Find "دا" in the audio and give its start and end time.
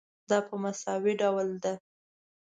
0.29-0.37